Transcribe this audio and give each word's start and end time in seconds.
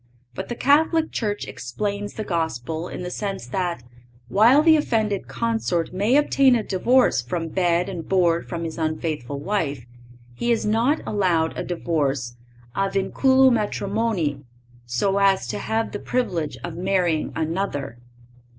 But 0.33 0.49
the 0.49 0.55
Catholic 0.55 1.11
Church 1.11 1.45
explains 1.47 2.15
the 2.15 2.23
Gospel 2.23 2.87
in 2.87 3.03
the 3.03 3.11
sense 3.11 3.45
that, 3.45 3.83
while 4.29 4.63
the 4.63 4.75
offended 4.75 5.27
consort 5.27 5.93
may 5.93 6.15
obtain 6.17 6.55
a 6.55 6.63
divorce 6.63 7.21
from 7.21 7.49
bed 7.49 7.87
and 7.87 8.09
board 8.09 8.49
from 8.49 8.63
his 8.63 8.79
unfaithful 8.79 9.39
wife, 9.39 9.85
he 10.33 10.51
is 10.51 10.65
not 10.65 11.01
allowed 11.05 11.55
a 11.55 11.63
divorce 11.63 12.33
a 12.75 12.89
vinculo 12.89 13.51
matrimonii, 13.51 14.43
so 14.87 15.19
as 15.19 15.45
to 15.45 15.59
have 15.59 15.91
the 15.91 15.99
privilege 15.99 16.57
of 16.63 16.73
marrying 16.75 17.31
another. 17.35 17.99